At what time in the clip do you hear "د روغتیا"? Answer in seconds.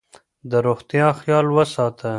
0.49-1.07